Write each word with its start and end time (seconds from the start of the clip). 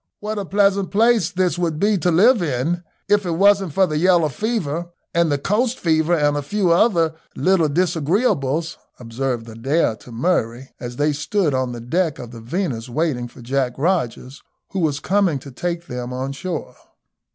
"What 0.19 0.39
a 0.39 0.45
pleasant 0.45 0.89
place 0.89 1.29
this 1.29 1.59
would 1.59 1.77
be 1.79 1.95
to 1.99 2.09
live 2.09 2.41
in 2.41 2.83
if 3.07 3.23
it 3.23 3.33
wasn't 3.33 3.71
for 3.71 3.85
the 3.85 3.99
yellow 3.99 4.29
fever, 4.29 4.89
and 5.13 5.31
the 5.31 5.37
coast 5.37 5.77
fever, 5.77 6.15
and 6.15 6.35
a 6.35 6.41
few 6.41 6.71
other 6.71 7.13
little 7.35 7.69
disagreeables," 7.69 8.77
observed 8.99 9.47
Adair 9.47 9.95
to 9.97 10.11
Murray, 10.11 10.71
as 10.79 10.95
they 10.95 11.13
stood 11.13 11.53
on 11.53 11.71
the 11.71 11.81
deck 11.81 12.17
of 12.17 12.31
the 12.31 12.41
Venus 12.41 12.89
waiting 12.89 13.27
for 13.27 13.43
Jack 13.43 13.73
Rogers, 13.77 14.41
who 14.71 14.79
was 14.79 14.99
coming 14.99 15.37
to 15.37 15.51
take 15.51 15.85
them 15.85 16.11
on 16.11 16.31
shore. 16.31 16.75